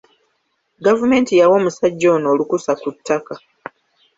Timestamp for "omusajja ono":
1.59-2.27